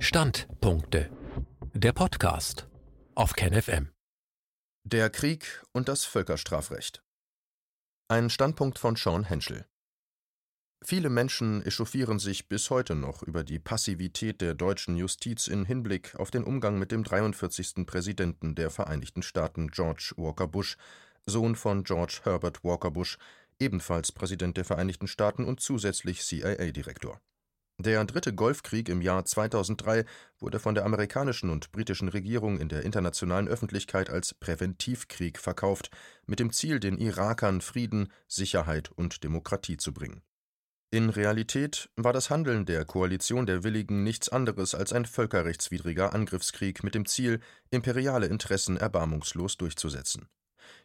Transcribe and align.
Standpunkte. 0.00 1.10
Der 1.74 1.92
Podcast 1.92 2.68
auf 3.16 3.32
KenFM. 3.32 3.90
Der 4.84 5.10
Krieg 5.10 5.62
und 5.72 5.88
das 5.88 6.04
Völkerstrafrecht. 6.04 7.02
Ein 8.06 8.30
Standpunkt 8.30 8.78
von 8.78 8.94
Sean 8.94 9.24
Henschel. 9.24 9.66
Viele 10.84 11.10
Menschen 11.10 11.66
echauffieren 11.66 12.20
sich 12.20 12.48
bis 12.48 12.70
heute 12.70 12.94
noch 12.94 13.24
über 13.24 13.42
die 13.42 13.58
Passivität 13.58 14.40
der 14.40 14.54
deutschen 14.54 14.96
Justiz 14.96 15.48
in 15.48 15.64
Hinblick 15.64 16.14
auf 16.14 16.30
den 16.30 16.44
Umgang 16.44 16.78
mit 16.78 16.92
dem 16.92 17.02
43. 17.02 17.84
Präsidenten 17.84 18.54
der 18.54 18.70
Vereinigten 18.70 19.22
Staaten, 19.22 19.66
George 19.68 20.12
Walker 20.16 20.46
Bush, 20.46 20.76
Sohn 21.26 21.56
von 21.56 21.82
George 21.82 22.20
Herbert 22.22 22.62
Walker 22.62 22.92
Bush, 22.92 23.18
ebenfalls 23.58 24.12
Präsident 24.12 24.56
der 24.56 24.64
Vereinigten 24.64 25.08
Staaten 25.08 25.44
und 25.44 25.58
zusätzlich 25.58 26.22
CIA-Direktor. 26.22 27.20
Der 27.80 28.04
Dritte 28.04 28.34
Golfkrieg 28.34 28.88
im 28.88 29.00
Jahr 29.00 29.24
2003 29.24 30.04
wurde 30.40 30.58
von 30.58 30.74
der 30.74 30.84
amerikanischen 30.84 31.48
und 31.48 31.70
britischen 31.70 32.08
Regierung 32.08 32.58
in 32.58 32.68
der 32.68 32.82
internationalen 32.82 33.46
Öffentlichkeit 33.46 34.10
als 34.10 34.34
Präventivkrieg 34.34 35.38
verkauft, 35.38 35.90
mit 36.26 36.40
dem 36.40 36.52
Ziel, 36.52 36.80
den 36.80 36.98
Irakern 36.98 37.60
Frieden, 37.60 38.12
Sicherheit 38.26 38.90
und 38.90 39.22
Demokratie 39.22 39.76
zu 39.76 39.92
bringen. 39.92 40.22
In 40.90 41.08
Realität 41.08 41.88
war 41.94 42.12
das 42.12 42.30
Handeln 42.30 42.66
der 42.66 42.84
Koalition 42.84 43.46
der 43.46 43.62
Willigen 43.62 44.02
nichts 44.02 44.28
anderes 44.28 44.74
als 44.74 44.92
ein 44.92 45.06
völkerrechtswidriger 45.06 46.14
Angriffskrieg 46.14 46.82
mit 46.82 46.96
dem 46.96 47.06
Ziel, 47.06 47.38
imperiale 47.70 48.26
Interessen 48.26 48.76
erbarmungslos 48.76 49.56
durchzusetzen. 49.56 50.28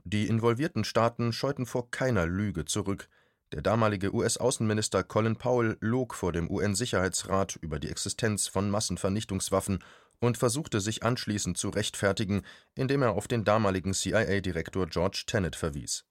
Die 0.04 0.28
involvierten 0.28 0.84
Staaten 0.84 1.34
scheuten 1.34 1.66
vor 1.66 1.90
keiner 1.90 2.28
Lüge 2.28 2.66
zurück, 2.66 3.10
der 3.54 3.62
damalige 3.62 4.12
US-Außenminister 4.16 5.04
Colin 5.04 5.36
Powell 5.36 5.78
log 5.80 6.16
vor 6.16 6.32
dem 6.32 6.50
UN-Sicherheitsrat 6.50 7.56
über 7.58 7.78
die 7.78 7.90
Existenz 7.90 8.48
von 8.48 8.72
Massenvernichtungswaffen 8.72 9.84
und 10.20 10.40
versuchte 10.40 10.82
sich 10.82 11.04
anschließend 11.04 11.56
zu 11.56 11.70
rechtfertigen, 11.70 12.42
indem 12.74 13.04
er 13.04 13.12
auf 13.12 13.28
den 13.28 13.44
damaligen 13.44 13.94
CIA-Direktor 13.94 14.88
George 14.88 15.26
Tenet 15.28 15.56
verwies. 15.56 16.04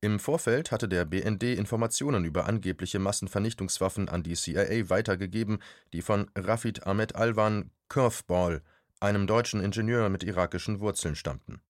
Im 0.00 0.18
Vorfeld 0.18 0.72
hatte 0.72 0.88
der 0.88 1.04
BND 1.04 1.42
Informationen 1.42 2.24
über 2.24 2.46
angebliche 2.46 2.98
Massenvernichtungswaffen 2.98 4.08
an 4.08 4.22
die 4.22 4.34
CIA 4.34 4.88
weitergegeben, 4.88 5.58
die 5.92 6.00
von 6.00 6.30
Rafid 6.34 6.86
Ahmed 6.86 7.16
Alwan 7.16 7.70
Curveball, 7.88 8.62
einem 8.98 9.26
deutschen 9.26 9.60
Ingenieur 9.60 10.08
mit 10.08 10.22
irakischen 10.24 10.80
Wurzeln, 10.80 11.16
stammten 11.16 11.60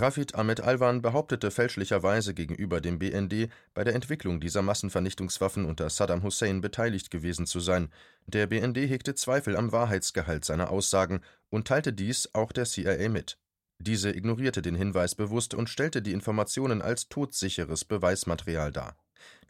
Rafid 0.00 0.34
Ahmed 0.34 0.60
Alwan 0.60 1.02
behauptete 1.02 1.50
fälschlicherweise 1.50 2.32
gegenüber 2.32 2.80
dem 2.80 2.98
BND, 2.98 3.50
bei 3.74 3.84
der 3.84 3.94
Entwicklung 3.94 4.40
dieser 4.40 4.62
Massenvernichtungswaffen 4.62 5.64
unter 5.64 5.90
Saddam 5.90 6.22
Hussein 6.22 6.60
beteiligt 6.60 7.10
gewesen 7.10 7.46
zu 7.46 7.60
sein. 7.60 7.90
Der 8.26 8.46
BND 8.46 8.76
hegte 8.76 9.14
Zweifel 9.14 9.56
am 9.56 9.72
Wahrheitsgehalt 9.72 10.44
seiner 10.44 10.70
Aussagen 10.70 11.20
und 11.50 11.66
teilte 11.66 11.92
dies 11.92 12.30
auch 12.32 12.52
der 12.52 12.64
CIA 12.64 13.08
mit. 13.08 13.38
Diese 13.78 14.10
ignorierte 14.10 14.62
den 14.62 14.74
Hinweis 14.74 15.14
bewusst 15.14 15.54
und 15.54 15.68
stellte 15.68 16.00
die 16.00 16.12
Informationen 16.12 16.80
als 16.80 17.08
todsicheres 17.08 17.84
Beweismaterial 17.84 18.72
dar. 18.72 18.96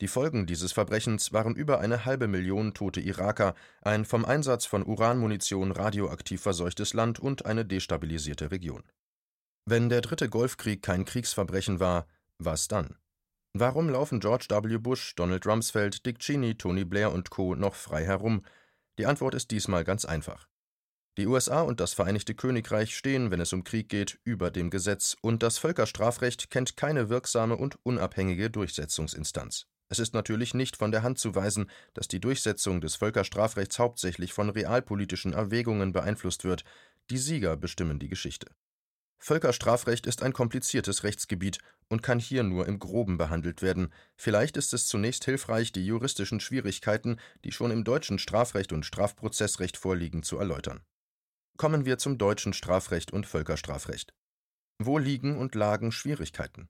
Die 0.00 0.08
Folgen 0.08 0.46
dieses 0.46 0.72
Verbrechens 0.72 1.32
waren 1.32 1.54
über 1.56 1.80
eine 1.80 2.04
halbe 2.04 2.26
Million 2.26 2.74
tote 2.74 3.00
Iraker, 3.00 3.54
ein 3.82 4.04
vom 4.04 4.24
Einsatz 4.24 4.64
von 4.64 4.84
Uranmunition 4.84 5.72
radioaktiv 5.72 6.40
verseuchtes 6.40 6.94
Land 6.94 7.20
und 7.20 7.44
eine 7.44 7.64
destabilisierte 7.64 8.50
Region 8.50 8.82
wenn 9.70 9.88
der 9.88 10.00
Dritte 10.00 10.28
Golfkrieg 10.28 10.82
kein 10.82 11.04
Kriegsverbrechen 11.04 11.78
war, 11.78 12.06
was 12.38 12.68
dann? 12.68 12.96
Warum 13.52 13.90
laufen 13.90 14.20
George 14.20 14.46
W. 14.48 14.78
Bush, 14.78 15.14
Donald 15.14 15.46
Rumsfeld, 15.46 16.06
Dick 16.06 16.20
Cheney, 16.20 16.54
Tony 16.54 16.84
Blair 16.84 17.12
und 17.12 17.30
Co. 17.30 17.54
noch 17.54 17.74
frei 17.74 18.04
herum? 18.04 18.44
Die 18.98 19.06
Antwort 19.06 19.34
ist 19.34 19.50
diesmal 19.50 19.84
ganz 19.84 20.04
einfach. 20.04 20.48
Die 21.18 21.26
USA 21.26 21.62
und 21.62 21.80
das 21.80 21.94
Vereinigte 21.94 22.34
Königreich 22.34 22.96
stehen, 22.96 23.30
wenn 23.30 23.40
es 23.40 23.52
um 23.52 23.64
Krieg 23.64 23.88
geht, 23.88 24.20
über 24.24 24.50
dem 24.50 24.70
Gesetz, 24.70 25.16
und 25.20 25.42
das 25.42 25.58
Völkerstrafrecht 25.58 26.50
kennt 26.50 26.76
keine 26.76 27.08
wirksame 27.08 27.56
und 27.56 27.78
unabhängige 27.82 28.50
Durchsetzungsinstanz. 28.50 29.66
Es 29.88 29.98
ist 29.98 30.14
natürlich 30.14 30.54
nicht 30.54 30.76
von 30.76 30.92
der 30.92 31.02
Hand 31.02 31.18
zu 31.18 31.34
weisen, 31.34 31.70
dass 31.94 32.08
die 32.08 32.20
Durchsetzung 32.20 32.80
des 32.80 32.96
Völkerstrafrechts 32.96 33.78
hauptsächlich 33.78 34.32
von 34.32 34.50
realpolitischen 34.50 35.32
Erwägungen 35.32 35.92
beeinflusst 35.92 36.44
wird. 36.44 36.64
Die 37.10 37.18
Sieger 37.18 37.56
bestimmen 37.56 37.98
die 37.98 38.08
Geschichte. 38.08 38.46
Völkerstrafrecht 39.18 40.06
ist 40.06 40.22
ein 40.22 40.32
kompliziertes 40.32 41.02
Rechtsgebiet 41.02 41.58
und 41.88 42.02
kann 42.02 42.20
hier 42.20 42.44
nur 42.44 42.66
im 42.66 42.78
Groben 42.78 43.18
behandelt 43.18 43.62
werden. 43.62 43.92
Vielleicht 44.16 44.56
ist 44.56 44.72
es 44.72 44.86
zunächst 44.86 45.24
hilfreich, 45.24 45.72
die 45.72 45.84
juristischen 45.84 46.40
Schwierigkeiten, 46.40 47.18
die 47.44 47.52
schon 47.52 47.70
im 47.70 47.84
deutschen 47.84 48.18
Strafrecht 48.18 48.72
und 48.72 48.86
Strafprozessrecht 48.86 49.76
vorliegen, 49.76 50.22
zu 50.22 50.38
erläutern. 50.38 50.80
Kommen 51.56 51.84
wir 51.84 51.98
zum 51.98 52.18
deutschen 52.18 52.52
Strafrecht 52.52 53.12
und 53.12 53.26
Völkerstrafrecht. 53.26 54.14
Wo 54.78 54.98
liegen 54.98 55.36
und 55.36 55.56
lagen 55.56 55.90
Schwierigkeiten? 55.90 56.68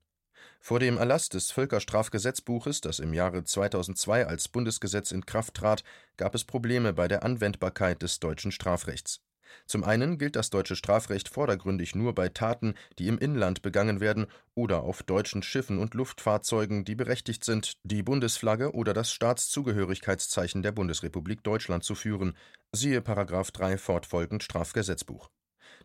Vor 0.60 0.80
dem 0.80 0.96
Erlass 0.96 1.28
des 1.28 1.50
Völkerstrafgesetzbuches, 1.50 2.80
das 2.80 2.98
im 2.98 3.12
Jahre 3.12 3.44
2002 3.44 4.26
als 4.26 4.48
Bundesgesetz 4.48 5.12
in 5.12 5.26
Kraft 5.26 5.54
trat, 5.54 5.84
gab 6.16 6.34
es 6.34 6.44
Probleme 6.44 6.94
bei 6.94 7.06
der 7.06 7.22
Anwendbarkeit 7.22 8.02
des 8.02 8.18
deutschen 8.18 8.50
Strafrechts. 8.50 9.20
Zum 9.66 9.84
einen 9.84 10.18
gilt 10.18 10.36
das 10.36 10.50
deutsche 10.50 10.76
Strafrecht 10.76 11.28
vordergründig 11.28 11.94
nur 11.94 12.14
bei 12.14 12.28
Taten, 12.28 12.74
die 12.98 13.08
im 13.08 13.18
Inland 13.18 13.62
begangen 13.62 14.00
werden 14.00 14.26
oder 14.54 14.82
auf 14.82 15.02
deutschen 15.02 15.42
Schiffen 15.42 15.78
und 15.78 15.94
Luftfahrzeugen, 15.94 16.84
die 16.84 16.94
berechtigt 16.94 17.44
sind, 17.44 17.74
die 17.82 18.02
Bundesflagge 18.02 18.72
oder 18.72 18.94
das 18.94 19.12
Staatszugehörigkeitszeichen 19.12 20.62
der 20.62 20.72
Bundesrepublik 20.72 21.42
Deutschland 21.42 21.84
zu 21.84 21.94
führen, 21.94 22.36
siehe§ 22.72 23.00
3 23.52 23.78
fortfolgend 23.78 24.42
Strafgesetzbuch 24.42 25.30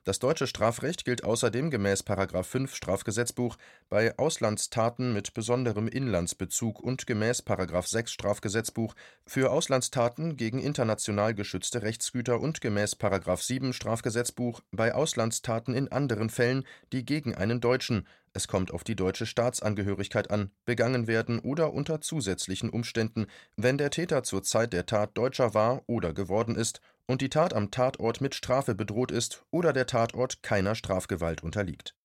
das 0.04 0.20
deutsche 0.20 0.48
Strafrecht 0.48 1.06
gilt 1.06 1.24
außerdem 1.24 1.70
gemäß§ 1.70 2.04
5 2.44 2.76
Strafgesetzbuch 2.76 3.58
bei 3.90 4.18
Auslandstaten 4.18 5.14
mit 5.14 5.34
besonderem 5.34 5.88
Inlandsbezug 5.88 6.82
und 6.82 7.08
gemäß§ 7.08 7.44
6 7.88 8.12
Strafgesetzbuch 8.12 8.96
für 9.26 9.52
Auslandstaten 9.52 10.36
gegen 10.36 10.60
international 10.60 11.34
geschützte 11.34 11.84
Rechtsgüter 11.84 12.42
und 12.42 12.60
gemäß§ 12.60 12.98
7 13.42 13.72
Strafgesetzbuch 13.72 14.62
bei 14.72 14.94
Auslandstaten 14.94 15.74
in 15.74 15.90
anderen 15.90 16.30
Fällen, 16.30 16.66
die 16.92 17.06
gegen 17.06 17.34
einen 17.34 17.62
Deutschen 17.62 18.06
es 18.34 18.48
kommt 18.48 18.72
auf 18.72 18.84
die 18.84 18.96
deutsche 18.96 19.26
Staatsangehörigkeit 19.28 20.32
an, 20.32 20.52
begangen 20.66 21.08
werden 21.08 21.40
oder 21.40 21.74
unter 21.74 22.02
zusätzlichen 22.02 22.70
Umständen, 22.70 23.28
wenn 23.56 23.78
der 23.78 23.92
Täter 23.92 24.24
zur 24.24 24.42
Zeit 24.42 24.74
der 24.74 24.88
Tat 24.88 25.16
Deutscher 25.16 25.54
war 25.54 25.84
oder 25.88 26.14
geworden 26.14 26.56
ist 26.56 26.82
und 27.06 27.22
die 27.22 27.30
Tat 27.30 27.54
am 27.54 27.70
Tatort 27.70 28.22
mit 28.22 28.34
Strafe 28.34 28.74
bedroht 28.74 29.12
ist 29.12 29.44
oder 29.52 29.72
der 29.72 29.86
Tatort 29.86 30.42
keiner 30.42 30.74
Strafgewalt 30.74 31.44
unterliegt. 31.44 31.96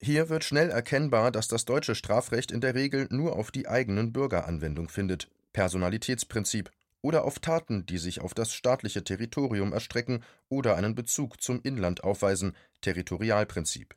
Hier 0.00 0.28
wird 0.28 0.44
schnell 0.44 0.68
erkennbar, 0.68 1.30
dass 1.30 1.48
das 1.48 1.64
deutsche 1.64 1.94
Strafrecht 1.94 2.50
in 2.50 2.60
der 2.60 2.74
Regel 2.74 3.06
nur 3.10 3.36
auf 3.36 3.50
die 3.50 3.68
eigenen 3.68 4.12
Bürger 4.12 4.46
Anwendung 4.46 4.88
findet 4.88 5.28
Personalitätsprinzip 5.52 6.70
oder 7.02 7.24
auf 7.24 7.38
Taten, 7.38 7.86
die 7.86 7.98
sich 7.98 8.20
auf 8.20 8.34
das 8.34 8.52
staatliche 8.52 9.04
Territorium 9.04 9.72
erstrecken 9.72 10.22
oder 10.48 10.76
einen 10.76 10.94
Bezug 10.94 11.40
zum 11.40 11.60
Inland 11.62 12.04
aufweisen 12.04 12.56
Territorialprinzip. 12.80 13.94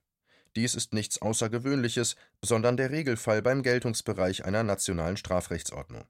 Dies 0.56 0.76
ist 0.76 0.94
nichts 0.94 1.22
Außergewöhnliches, 1.22 2.16
sondern 2.44 2.78
der 2.78 2.92
Regelfall 2.92 3.42
beim 3.42 3.64
Geltungsbereich 3.64 4.46
einer 4.46 4.64
nationalen 4.64 5.18
Strafrechtsordnung 5.18 6.06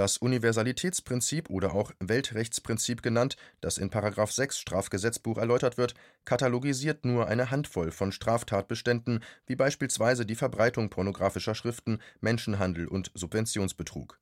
das 0.00 0.16
Universalitätsprinzip 0.16 1.50
oder 1.50 1.74
auch 1.74 1.92
Weltrechtsprinzip 2.00 3.02
genannt, 3.02 3.36
das 3.60 3.76
in§ 3.76 3.90
6 4.32 4.58
Strafgesetzbuch 4.58 5.36
erläutert 5.36 5.76
wird, 5.76 5.92
katalogisiert 6.24 7.04
nur 7.04 7.26
eine 7.26 7.50
Handvoll 7.50 7.90
von 7.90 8.10
Straftatbeständen, 8.10 9.22
wie 9.44 9.56
beispielsweise 9.56 10.24
die 10.24 10.36
Verbreitung 10.36 10.88
pornografischer 10.88 11.54
Schriften, 11.54 11.98
Menschenhandel 12.20 12.88
und 12.88 13.10
Subventionsbetrug. 13.12 14.18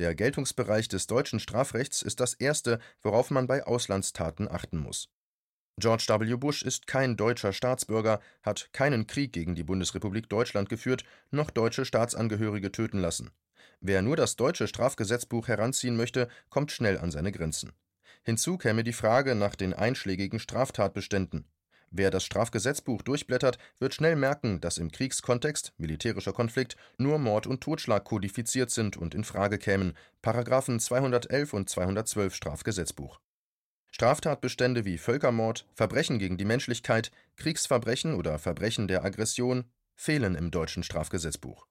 Der 0.00 0.16
Geltungsbereich 0.16 0.88
des 0.88 1.06
deutschen 1.06 1.38
Strafrechts 1.38 2.02
ist 2.02 2.18
das 2.18 2.34
erste, 2.34 2.80
worauf 3.00 3.30
man 3.30 3.46
bei 3.46 3.64
Auslandstaten 3.64 4.50
achten 4.50 4.78
muss. 4.78 5.08
George 5.78 6.06
W. 6.08 6.36
Bush 6.36 6.62
ist 6.62 6.86
kein 6.86 7.16
deutscher 7.16 7.52
Staatsbürger, 7.52 8.20
hat 8.42 8.70
keinen 8.72 9.06
Krieg 9.06 9.32
gegen 9.32 9.54
die 9.54 9.64
Bundesrepublik 9.64 10.28
Deutschland 10.28 10.68
geführt, 10.68 11.04
noch 11.30 11.50
deutsche 11.50 11.84
Staatsangehörige 11.84 12.70
töten 12.72 12.98
lassen 12.98 13.30
Wer 13.84 14.00
nur 14.00 14.14
das 14.14 14.36
deutsche 14.36 14.68
Strafgesetzbuch 14.68 15.48
heranziehen 15.48 15.96
möchte, 15.96 16.28
kommt 16.50 16.70
schnell 16.70 16.98
an 16.98 17.10
seine 17.10 17.32
Grenzen. 17.32 17.72
Hinzu 18.22 18.56
käme 18.56 18.84
die 18.84 18.92
Frage 18.92 19.34
nach 19.34 19.56
den 19.56 19.74
einschlägigen 19.74 20.38
Straftatbeständen. 20.38 21.46
Wer 21.90 22.12
das 22.12 22.22
Strafgesetzbuch 22.24 23.02
durchblättert, 23.02 23.58
wird 23.80 23.92
schnell 23.92 24.14
merken, 24.14 24.60
dass 24.60 24.78
im 24.78 24.92
Kriegskontext, 24.92 25.72
militärischer 25.78 26.32
Konflikt, 26.32 26.76
nur 26.96 27.18
Mord 27.18 27.48
und 27.48 27.60
Totschlag 27.60 28.04
kodifiziert 28.04 28.70
sind 28.70 28.96
und 28.96 29.16
in 29.16 29.24
Frage 29.24 29.58
kämen, 29.58 29.94
Paragraphen 30.22 30.78
211 30.78 31.52
und 31.52 31.68
212 31.68 32.36
Strafgesetzbuch. 32.36 33.18
Straftatbestände 33.94 34.86
wie 34.86 34.96
Völkermord, 34.96 35.66
Verbrechen 35.74 36.18
gegen 36.18 36.38
die 36.38 36.46
Menschlichkeit, 36.46 37.10
Kriegsverbrechen 37.36 38.14
oder 38.14 38.38
Verbrechen 38.38 38.88
der 38.88 39.04
Aggression 39.04 39.64
fehlen 39.94 40.34
im 40.34 40.50
deutschen 40.50 40.82
Strafgesetzbuch 40.82 41.66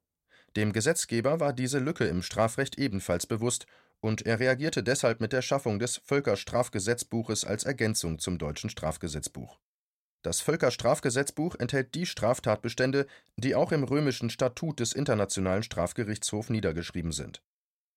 Dem 0.56 0.72
Gesetzgeber 0.72 1.40
war 1.40 1.52
diese 1.52 1.80
Lücke 1.80 2.06
im 2.06 2.22
Strafrecht 2.22 2.78
ebenfalls 2.78 3.26
bewusst, 3.26 3.66
und 4.02 4.26
er 4.26 4.40
reagierte 4.40 4.84
deshalb 4.84 5.20
mit 5.20 5.34
der 5.34 5.42
Schaffung 5.42 5.80
des 5.80 5.98
Völkerstrafgesetzbuches 6.06 7.44
als 7.44 7.64
Ergänzung 7.64 8.20
zum 8.20 8.38
deutschen 8.38 8.70
Strafgesetzbuch. 8.70 9.60
Das 10.22 10.42
Völkerstrafgesetzbuch 10.42 11.56
enthält 11.56 11.96
die 11.96 12.06
Straftatbestände, 12.06 13.08
die 13.36 13.56
auch 13.56 13.72
im 13.72 13.84
römischen 13.84 14.30
Statut 14.30 14.80
des 14.80 14.94
Internationalen 14.94 15.64
Strafgerichtshofs 15.64 16.50
niedergeschrieben 16.50 17.12
sind. 17.12 17.42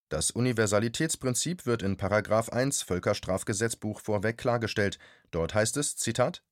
Das 0.09 0.31
Universalitätsprinzip 0.31 1.67
wird 1.67 1.83
in§ 1.83 1.97
1 2.51 2.83
Völkerstrafgesetzbuch 2.83 4.01
vorweg 4.01 4.39
klargestellt. 4.39 4.99
Dort 5.31 5.55
heißt 5.55 5.77
es: 5.77 5.97
Zitat 5.97 6.43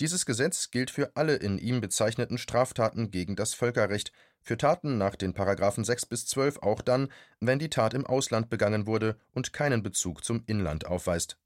dieses 0.00 0.26
Gesetz 0.26 0.72
gilt 0.72 0.90
für 0.90 1.14
alle 1.14 1.36
in 1.36 1.58
ihm 1.58 1.80
bezeichneten 1.80 2.36
Straftaten 2.36 3.12
gegen 3.12 3.36
das 3.36 3.54
Völkerrecht, 3.54 4.12
für 4.42 4.56
Taten 4.56 4.98
nach 4.98 5.14
den§ 5.14 5.34
6 5.84 6.06
bis 6.06 6.26
12 6.26 6.58
auch 6.58 6.82
dann, 6.82 7.12
wenn 7.40 7.60
die 7.60 7.70
Tat 7.70 7.94
im 7.94 8.04
Ausland 8.04 8.50
begangen 8.50 8.86
wurde 8.86 9.16
und 9.32 9.52
keinen 9.52 9.82
Bezug 9.82 10.24
zum 10.24 10.42
Inland 10.46 10.86
aufweist. 10.86 11.38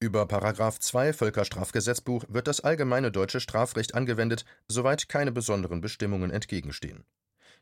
Über§ 0.00 0.22
2 0.80 1.12
Völkerstrafgesetzbuch 1.12 2.24
wird 2.28 2.48
das 2.48 2.60
allgemeine 2.60 3.12
deutsche 3.12 3.40
Strafrecht 3.40 3.94
angewendet, 3.94 4.44
soweit 4.66 5.08
keine 5.08 5.32
besonderen 5.32 5.80
Bestimmungen 5.82 6.30
entgegenstehen. 6.30 7.04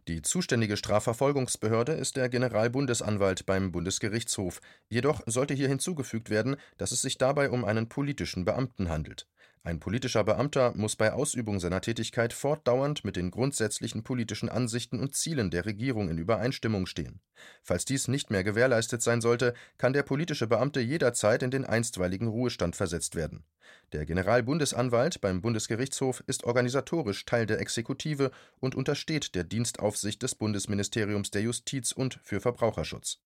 Die 0.08 0.23
zuständige 0.23 0.76
Strafverfolgungsbehörde 0.76 1.93
ist 1.93 2.17
der 2.17 2.29
Generalbundesanwalt 2.29 3.47
beim 3.47 3.70
Bundesgerichtshof, 3.70 4.61
jedoch 4.88 5.20
sollte 5.26 5.55
hier 5.55 5.69
hinzugefügt 5.69 6.31
werden, 6.31 6.56
dass 6.79 6.93
es 6.93 7.02
sich 7.02 7.19
dabei 7.19 7.50
um 7.50 7.64
einen 7.64 7.88
politischen 7.88 8.44
Beamten 8.44 8.88
handelt 8.88 9.26
ein 9.62 9.79
politischer 9.79 10.25
Beamter 10.25 10.73
muss 10.75 10.97
bei 10.97 11.12
Ausübung 11.12 11.61
seiner 11.61 11.83
Tätigkeit 11.83 12.33
fortdauernd 12.33 13.05
mit 13.05 13.17
den 13.17 13.31
grundsätzlichen 13.31 14.03
politischen 14.03 14.49
Ansichten 14.49 14.99
und 14.99 15.15
Zielen 15.15 15.51
der 15.51 15.67
Regierung 15.67 16.09
in 16.09 16.17
Übereinstimmung 16.17 16.87
stehen. 16.87 17.21
Falls 17.62 17.85
dies 17.85 18.09
nicht 18.09 18.31
mehr 18.31 18.43
gewährleistet 18.43 19.03
sein 19.03 19.21
sollte, 19.21 19.53
kann 19.77 19.93
der 19.93 20.03
politische 20.03 20.47
Beamte 20.47 20.81
jederzeit 20.81 21.43
in 21.43 21.51
den 21.51 21.67
einstweiligen 21.67 22.29
Ruhestand 22.29 22.75
versetzt 22.75 23.17
werden. 23.17 23.45
Der 23.93 24.07
Generalbundesanwalt 24.07 25.21
beim 25.21 25.43
Bundesgerichtshof 25.43 26.25
ist 26.27 26.45
organisatorisch 26.45 27.27
Teil 27.27 27.45
der 27.45 27.61
Exekutive 27.61 28.31
und 28.61 28.75
untersteht 28.75 29.35
der 29.35 29.45
Dienstaufsicht 29.45 30.23
des 30.23 30.37
Bundesministeriums 30.37 31.31
der 31.33 31.43
Justiz 31.43 31.93
und 31.93 32.19
für 32.23 32.41
Verbraucherschutz. 32.41 33.19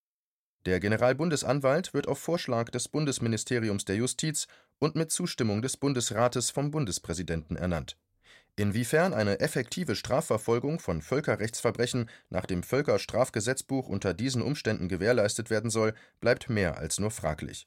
Der 0.66 0.80
Generalbundesanwalt 0.80 1.92
wird 1.92 2.08
auf 2.08 2.18
Vorschlag 2.18 2.70
des 2.70 2.88
Bundesministeriums 2.88 3.84
der 3.84 3.96
Justiz 3.96 4.46
und 4.78 4.96
mit 4.96 5.10
Zustimmung 5.10 5.62
des 5.62 5.76
Bundesrates 5.76 6.50
vom 6.50 6.70
Bundespräsidenten 6.70 7.56
ernannt. 7.56 7.96
Inwiefern 8.56 9.12
eine 9.12 9.40
effektive 9.40 9.96
Strafverfolgung 9.96 10.78
von 10.78 11.02
Völkerrechtsverbrechen 11.02 12.08
nach 12.30 12.46
dem 12.46 12.62
Völkerstrafgesetzbuch 12.62 13.88
unter 13.88 14.14
diesen 14.14 14.42
Umständen 14.42 14.88
gewährleistet 14.88 15.50
werden 15.50 15.70
soll, 15.70 15.92
bleibt 16.20 16.48
mehr 16.48 16.78
als 16.78 17.00
nur 17.00 17.10
fraglich. 17.10 17.66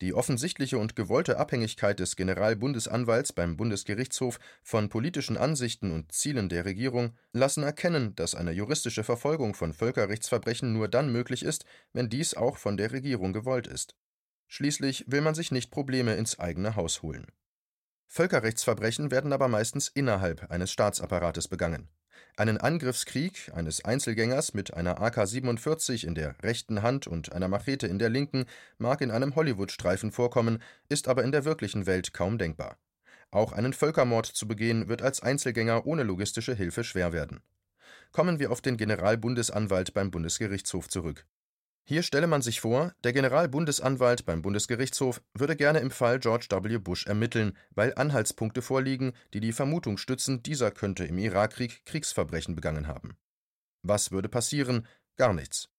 Die 0.00 0.14
offensichtliche 0.14 0.78
und 0.78 0.96
gewollte 0.96 1.38
Abhängigkeit 1.38 2.00
des 2.00 2.16
Generalbundesanwalts 2.16 3.32
beim 3.34 3.56
Bundesgerichtshof 3.56 4.40
von 4.62 4.88
politischen 4.88 5.36
Ansichten 5.36 5.92
und 5.92 6.10
Zielen 6.12 6.48
der 6.48 6.64
Regierung 6.64 7.12
lassen 7.32 7.62
erkennen, 7.62 8.16
dass 8.16 8.34
eine 8.34 8.52
juristische 8.52 9.04
Verfolgung 9.04 9.54
von 9.54 9.72
Völkerrechtsverbrechen 9.72 10.72
nur 10.72 10.88
dann 10.88 11.12
möglich 11.12 11.44
ist, 11.44 11.66
wenn 11.92 12.08
dies 12.08 12.34
auch 12.34 12.56
von 12.56 12.76
der 12.76 12.90
Regierung 12.90 13.32
gewollt 13.32 13.66
ist. 13.66 13.94
Schließlich 14.54 15.06
will 15.06 15.22
man 15.22 15.34
sich 15.34 15.50
nicht 15.50 15.70
Probleme 15.70 16.14
ins 16.16 16.38
eigene 16.38 16.76
Haus 16.76 17.00
holen. 17.00 17.24
Völkerrechtsverbrechen 18.06 19.10
werden 19.10 19.32
aber 19.32 19.48
meistens 19.48 19.88
innerhalb 19.88 20.50
eines 20.50 20.70
Staatsapparates 20.70 21.48
begangen. 21.48 21.88
Einen 22.36 22.58
Angriffskrieg 22.58 23.50
eines 23.54 23.82
Einzelgängers 23.82 24.52
mit 24.52 24.74
einer 24.74 25.00
AK-47 25.00 26.06
in 26.06 26.14
der 26.14 26.36
rechten 26.42 26.82
Hand 26.82 27.06
und 27.06 27.32
einer 27.32 27.48
Machete 27.48 27.86
in 27.86 27.98
der 27.98 28.10
linken 28.10 28.44
mag 28.76 29.00
in 29.00 29.10
einem 29.10 29.36
Hollywood-Streifen 29.36 30.12
vorkommen, 30.12 30.62
ist 30.90 31.08
aber 31.08 31.24
in 31.24 31.32
der 31.32 31.46
wirklichen 31.46 31.86
Welt 31.86 32.12
kaum 32.12 32.36
denkbar. 32.36 32.76
Auch 33.30 33.52
einen 33.52 33.72
Völkermord 33.72 34.26
zu 34.26 34.46
begehen, 34.46 34.86
wird 34.86 35.00
als 35.00 35.22
Einzelgänger 35.22 35.86
ohne 35.86 36.02
logistische 36.02 36.54
Hilfe 36.54 36.84
schwer 36.84 37.14
werden. 37.14 37.40
Kommen 38.10 38.38
wir 38.38 38.52
auf 38.52 38.60
den 38.60 38.76
Generalbundesanwalt 38.76 39.94
beim 39.94 40.10
Bundesgerichtshof 40.10 40.90
zurück. 40.90 41.24
Hier 41.84 42.02
stelle 42.02 42.26
man 42.26 42.42
sich 42.42 42.60
vor, 42.60 42.92
der 43.02 43.12
Generalbundesanwalt 43.12 44.24
beim 44.24 44.42
Bundesgerichtshof 44.42 45.20
würde 45.34 45.56
gerne 45.56 45.80
im 45.80 45.90
Fall 45.90 46.20
George 46.20 46.46
W. 46.50 46.78
Bush 46.78 47.06
ermitteln, 47.06 47.56
weil 47.70 47.94
Anhaltspunkte 47.94 48.62
vorliegen, 48.62 49.12
die 49.34 49.40
die 49.40 49.52
Vermutung 49.52 49.98
stützen, 49.98 50.42
dieser 50.42 50.70
könnte 50.70 51.04
im 51.04 51.18
Irakkrieg 51.18 51.84
Kriegsverbrechen 51.84 52.54
begangen 52.54 52.86
haben. 52.86 53.16
Was 53.82 54.12
würde 54.12 54.28
passieren? 54.28 54.86
Gar 55.16 55.32
nichts. 55.32 55.70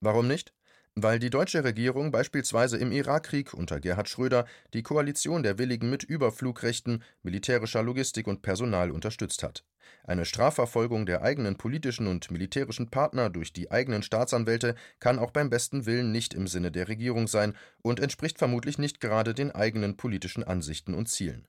Warum 0.00 0.26
nicht? 0.26 0.53
Weil 0.96 1.18
die 1.18 1.30
deutsche 1.30 1.64
Regierung 1.64 2.12
beispielsweise 2.12 2.76
im 2.76 2.92
Irakkrieg 2.92 3.52
unter 3.52 3.80
Gerhard 3.80 4.08
Schröder 4.08 4.46
die 4.74 4.82
Koalition 4.82 5.42
der 5.42 5.58
Willigen 5.58 5.90
mit 5.90 6.04
Überflugrechten, 6.04 7.02
militärischer 7.22 7.82
Logistik 7.82 8.26
und 8.28 8.42
Personal 8.42 8.90
unterstützt 8.90 9.42
hat. 9.42 9.64
Eine 10.04 10.24
Strafverfolgung 10.24 11.04
der 11.06 11.22
eigenen 11.22 11.56
politischen 11.56 12.06
und 12.06 12.30
militärischen 12.30 12.90
Partner 12.90 13.28
durch 13.28 13.52
die 13.52 13.70
eigenen 13.70 14.02
Staatsanwälte 14.02 14.76
kann 15.00 15.18
auch 15.18 15.30
beim 15.30 15.50
besten 15.50 15.86
Willen 15.86 16.12
nicht 16.12 16.32
im 16.32 16.46
Sinne 16.46 16.70
der 16.70 16.88
Regierung 16.88 17.26
sein 17.26 17.54
und 17.82 18.00
entspricht 18.00 18.38
vermutlich 18.38 18.78
nicht 18.78 19.00
gerade 19.00 19.34
den 19.34 19.50
eigenen 19.50 19.96
politischen 19.96 20.44
Ansichten 20.44 20.94
und 20.94 21.08
Zielen 21.08 21.46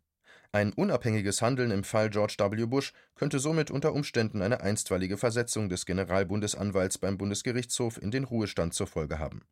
ein 0.56 0.72
unabhängiges 0.72 1.42
Handeln 1.42 1.70
im 1.70 1.84
Fall 1.84 2.10
George 2.10 2.38
W. 2.40 2.66
Bush 2.66 2.94
könnte 3.16 3.40
somit 3.40 3.72
unter 3.72 3.92
Umständen 3.92 4.42
eine 4.42 4.62
einstweilige 4.62 5.18
Versetzung 5.18 5.68
des 5.68 5.86
Generalbundesanwalts 5.86 6.98
beim 6.98 7.18
Bundesgerichtshof 7.18 8.02
in 8.02 8.10
den 8.10 8.24
Ruhestand 8.24 8.74
zur 8.74 8.88
Folge 8.88 9.20
haben. 9.20 9.44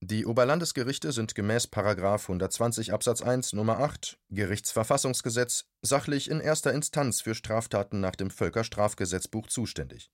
Die 0.00 0.26
Oberlandesgerichte 0.26 1.10
sind 1.12 1.34
gemäß§ 1.34 1.68
120 2.20 2.92
Absatz 2.92 3.22
1 3.22 3.54
Nummer 3.54 3.78
8 3.78 4.18
Gerichtsverfassungsgesetz 4.28 5.64
sachlich 5.80 6.30
in 6.30 6.40
erster 6.40 6.74
Instanz 6.74 7.22
für 7.22 7.34
Straftaten 7.34 8.00
nach 8.00 8.14
dem 8.14 8.28
Völkerstrafgesetzbuch 8.28 9.46
zuständig. 9.46 10.10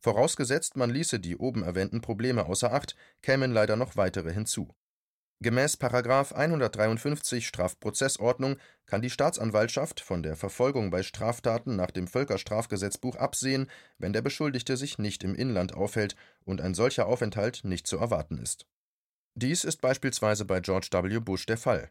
Vorausgesetzt, 0.00 0.76
man 0.76 0.90
ließe 0.90 1.20
die 1.20 1.36
oben 1.36 1.62
erwähnten 1.62 2.00
Probleme 2.00 2.46
außer 2.46 2.72
Acht, 2.72 2.96
kämen 3.22 3.52
leider 3.52 3.76
noch 3.76 3.94
weitere 3.96 4.32
hinzu 4.32 4.74
Gemäß§ 5.42 5.78
153 6.34 7.46
Strafprozessordnung 7.46 8.58
kann 8.84 9.00
die 9.00 9.08
Staatsanwaltschaft 9.08 10.00
von 10.00 10.22
der 10.22 10.36
Verfolgung 10.36 10.90
bei 10.90 11.02
Straftaten 11.02 11.76
nach 11.76 11.90
dem 11.90 12.06
Völkerstrafgesetzbuch 12.06 13.16
absehen, 13.16 13.70
wenn 13.96 14.12
der 14.12 14.20
Beschuldigte 14.20 14.76
sich 14.76 14.98
nicht 14.98 15.24
im 15.24 15.34
Inland 15.34 15.72
aufhält 15.72 16.14
und 16.44 16.60
ein 16.60 16.74
solcher 16.74 17.06
Aufenthalt 17.06 17.62
nicht 17.64 17.86
zu 17.86 17.96
erwarten 17.96 18.36
ist. 18.36 18.66
Dies 19.34 19.64
ist 19.64 19.80
beispielsweise 19.80 20.44
bei 20.44 20.60
George 20.60 20.88
W. 20.92 21.20
Bush 21.20 21.46
der 21.46 21.56
Fall. 21.56 21.90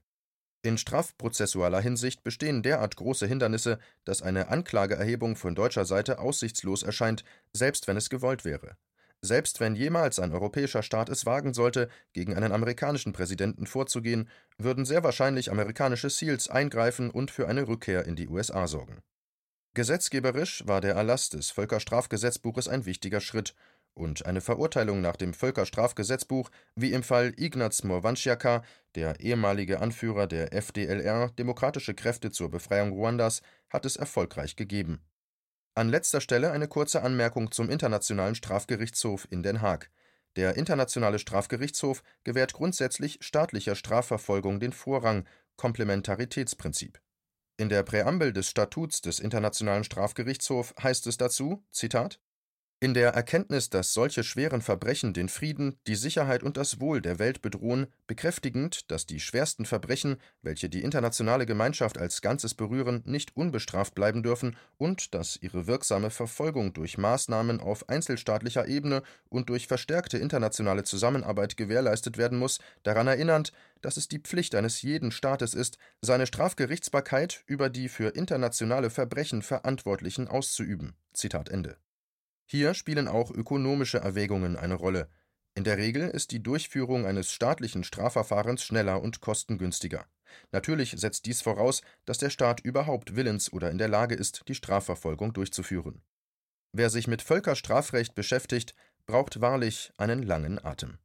In 0.62 0.78
strafprozessualer 0.78 1.82
Hinsicht 1.82 2.24
bestehen 2.24 2.62
derart 2.62 2.98
große 2.98 3.26
Hindernisse, 3.26 3.80
dass 4.04 4.22
eine 4.22 4.50
Anklageerhebung 4.50 5.36
von 5.36 5.56
deutscher 5.56 5.86
Seite 5.86 6.20
aussichtslos 6.20 6.84
erscheint, 6.84 7.24
selbst 7.52 7.88
wenn 7.88 7.98
es 7.98 8.12
gewollt 8.12 8.46
wäre 8.46 8.78
selbst 9.22 9.60
wenn 9.60 9.76
jemals 9.76 10.20
ein 10.20 10.32
europäischer 10.32 10.82
Staat 10.82 11.10
es 11.10 11.26
wagen 11.26 11.54
sollte, 11.54 11.90
gegen 12.14 12.36
einen 12.36 12.52
amerikanischen 12.52 13.14
Präsidenten 13.14 13.68
vorzugehen, 13.68 14.30
würden 14.58 14.86
sehr 14.86 15.04
wahrscheinlich 15.04 15.52
amerikanische 15.52 16.10
SEALs 16.10 16.50
eingreifen 16.50 17.10
und 17.10 17.32
für 17.32 17.48
eine 17.48 17.68
Rückkehr 17.68 18.06
in 18.06 18.16
die 18.16 18.30
USA 18.30 18.68
sorgen. 18.68 19.02
Gesetzgeberisch 19.74 20.64
war 20.66 20.82
der 20.82 20.96
Erlass 20.96 21.30
des 21.30 21.52
Völkerstrafgesetzbuches 21.52 22.68
ein 22.68 22.86
wichtiger 22.86 23.22
Schritt, 23.22 23.56
und 23.96 24.26
eine 24.26 24.40
Verurteilung 24.40 25.02
nach 25.02 25.18
dem 25.18 25.34
Völkerstrafgesetzbuch, 25.34 26.50
wie 26.76 26.94
im 26.94 27.04
Fall 27.04 27.34
Ignaz 27.36 27.84
Morwandziaka, 27.84 28.64
der 28.96 29.20
ehemalige 29.20 29.82
Anführer 29.82 30.26
der 30.26 30.54
FDLR 30.54 31.32
Demokratische 31.32 31.94
Kräfte 31.94 32.32
zur 32.32 32.50
Befreiung 32.50 32.92
Ruandas, 32.92 33.42
hat 33.70 33.86
es 33.86 33.98
erfolgreich 33.98 34.56
gegeben 34.56 35.02
an 35.76 35.90
letzter 35.90 36.22
Stelle 36.22 36.52
eine 36.52 36.68
kurze 36.68 37.04
Anmerkung 37.04 37.52
zum 37.52 37.70
Internationalen 37.70 38.36
Strafgerichtshof 38.36 39.28
in 39.30 39.44
Den 39.44 39.62
Haag. 39.62 39.92
Der 40.36 40.56
Internationale 40.58 41.20
Strafgerichtshof 41.20 42.04
gewährt 42.24 42.54
grundsätzlich 42.54 43.18
staatlicher 43.22 43.76
Strafverfolgung 43.76 44.60
den 44.60 44.74
Vorrang 44.74 45.28
(Komplementaritätsprinzip). 45.56 47.02
In 47.58 47.70
der 47.70 47.84
Präambel 47.84 48.32
des 48.32 48.50
Statuts 48.50 49.02
des 49.02 49.20
Internationalen 49.20 49.84
Strafgerichtshofs 49.84 50.74
heißt 50.82 51.08
es 51.08 51.18
dazu: 51.18 51.66
Zitat 51.72 52.20
in 52.82 52.94
der 52.94 53.10
Erkenntnis, 53.10 53.70
dass 53.70 53.94
solche 53.94 54.24
schweren 54.24 54.62
Verbrechen 54.62 55.14
den 55.14 55.28
Frieden, 55.28 55.78
die 55.86 55.96
Sicherheit 55.96 56.44
und 56.44 56.56
das 56.56 56.80
Wohl 56.80 57.02
der 57.02 57.20
Welt 57.20 57.42
bedrohen, 57.42 57.88
bekräftigend, 58.08 58.90
dass 58.90 59.06
die 59.06 59.20
schwersten 59.20 59.66
Verbrechen, 59.66 60.16
welche 60.44 60.70
die 60.70 60.82
internationale 60.82 61.46
Gemeinschaft 61.46 61.98
als 61.98 62.22
Ganzes 62.22 62.54
berühren, 62.54 63.04
nicht 63.06 63.36
unbestraft 63.36 63.96
bleiben 63.96 64.24
dürfen 64.24 64.56
und 64.78 65.14
dass 65.14 65.36
ihre 65.42 65.68
wirksame 65.68 66.10
Verfolgung 66.10 66.72
durch 66.72 66.98
Maßnahmen 66.98 67.60
auf 67.60 67.90
einzelstaatlicher 67.90 68.66
Ebene 68.66 69.04
und 69.28 69.50
durch 69.50 69.68
verstärkte 69.68 70.18
internationale 70.18 70.84
Zusammenarbeit 70.84 71.58
gewährleistet 71.58 72.18
werden 72.18 72.40
muss, 72.40 72.60
daran 72.84 73.08
erinnernd, 73.08 73.52
dass 73.82 73.98
es 73.98 74.08
die 74.08 74.20
Pflicht 74.20 74.56
eines 74.56 74.82
jeden 74.82 75.12
Staates 75.12 75.54
ist, 75.54 75.78
seine 76.02 76.28
Strafgerichtsbarkeit 76.28 77.44
über 77.46 77.70
die 77.70 77.90
für 77.90 78.16
internationale 78.16 78.90
Verbrechen 78.90 79.42
Verantwortlichen 79.42 80.30
auszuüben. 80.30 80.94
Zitat 81.14 81.50
Ende 81.50 81.76
Hier 82.52 82.74
spielen 82.74 83.08
auch 83.08 83.30
ökonomische 83.30 84.00
Erwägungen 84.00 84.58
eine 84.58 84.74
Rolle. 84.74 85.08
In 85.54 85.64
der 85.64 85.78
Regel 85.78 86.10
ist 86.10 86.32
die 86.32 86.42
Durchführung 86.42 87.06
eines 87.06 87.32
staatlichen 87.32 87.84
Strafverfahrens 87.84 88.64
schneller 88.64 89.04
und 89.04 89.22
kostengünstiger. 89.22 90.08
Natürlich 90.52 90.96
setzt 90.98 91.28
dies 91.28 91.42
voraus, 91.42 91.82
dass 92.06 92.18
der 92.18 92.32
Staat 92.32 92.60
überhaupt 92.62 93.16
willens 93.16 93.54
oder 93.54 93.70
in 93.70 93.78
der 93.78 93.88
Lage 93.88 94.16
ist, 94.16 94.48
die 94.48 94.56
Strafverfolgung 94.56 95.34
durchzuführen. 95.34 96.02
Wer 96.72 96.90
sich 96.90 97.08
mit 97.08 97.22
Völkerstrafrecht 97.22 98.16
beschäftigt, 98.16 98.74
braucht 99.06 99.42
wahrlich 99.42 99.92
einen 99.98 100.24
langen 100.24 100.64
Atem 100.64 100.98